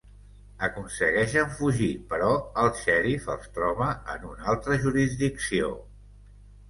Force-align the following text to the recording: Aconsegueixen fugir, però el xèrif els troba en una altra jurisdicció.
Aconsegueixen 0.67 1.51
fugir, 1.59 1.89
però 2.13 2.31
el 2.63 2.71
xèrif 2.85 3.29
els 3.35 3.45
troba 3.59 3.91
en 4.15 4.27
una 4.33 4.49
altra 4.55 4.79
jurisdicció. 4.87 5.71